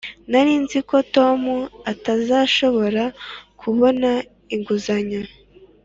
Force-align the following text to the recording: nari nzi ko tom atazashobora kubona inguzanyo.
nari 0.31 0.53
nzi 0.63 0.79
ko 0.89 0.97
tom 1.15 1.41
atazashobora 1.91 3.03
kubona 3.61 4.09
inguzanyo. 4.55 5.21